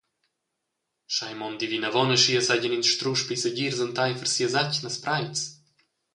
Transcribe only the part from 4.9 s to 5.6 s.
preits.